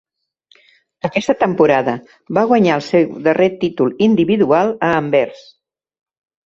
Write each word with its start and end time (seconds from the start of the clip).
Aquesta 1.09 1.35
temporada 1.41 1.95
va 2.39 2.45
guanyar 2.53 2.73
el 2.79 2.85
seu 2.89 3.07
darrer 3.29 3.51
títol 3.67 3.95
individual 4.11 4.77
a 4.91 4.93
Anvers. 5.05 5.47